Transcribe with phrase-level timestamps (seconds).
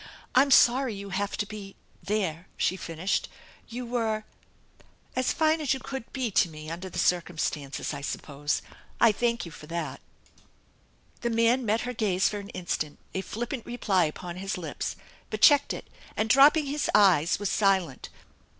[0.33, 3.27] "I'm sorry you have to be there," she finished.
[3.67, 4.25] a You S86 THE ENCHANTED BARN were
[5.15, 8.63] as fine as you could be to me under the circumstances, I suppose!
[8.99, 10.01] I thank you for that."
[11.19, 14.95] The man met her gaze for an instant, a flippant reply upon his lips,
[15.29, 15.87] but checked it
[16.17, 18.09] and dropping his eyes, was silent.